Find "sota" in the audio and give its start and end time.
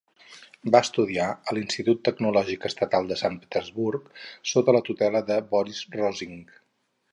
4.55-4.77